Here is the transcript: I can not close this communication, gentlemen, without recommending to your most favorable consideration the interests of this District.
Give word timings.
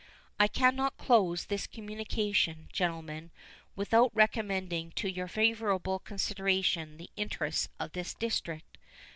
I 0.39 0.47
can 0.47 0.75
not 0.75 0.97
close 0.97 1.45
this 1.45 1.67
communication, 1.67 2.69
gentlemen, 2.73 3.29
without 3.75 4.09
recommending 4.15 4.93
to 4.93 5.07
your 5.07 5.27
most 5.27 5.35
favorable 5.35 5.99
consideration 5.99 6.97
the 6.97 7.11
interests 7.15 7.69
of 7.79 7.91
this 7.91 8.15
District. 8.15 8.79